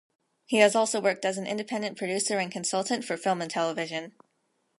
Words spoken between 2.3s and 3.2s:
and consultant for